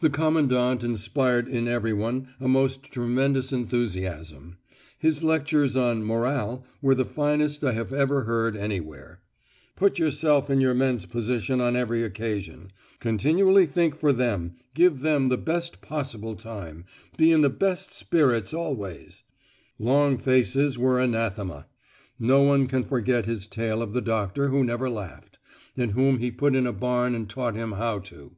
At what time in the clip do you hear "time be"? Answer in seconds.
16.34-17.30